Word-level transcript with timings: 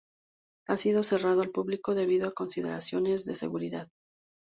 Ha 0.67 0.77
sido 0.77 1.03
cerrado 1.03 1.43
al 1.43 1.51
público 1.51 1.93
debido 1.93 2.27
a 2.27 2.31
consideraciones 2.33 3.23
de 3.23 3.35
seguridad. 3.35 3.87